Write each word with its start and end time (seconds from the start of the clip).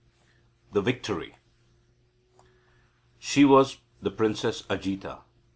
THE 0.71 0.81
VICTORY 0.81 1.35
She 3.19 3.45
was 3.45 3.77
the 4.01 4.09
Princess 4.09 4.63
Ajita. 4.63 5.21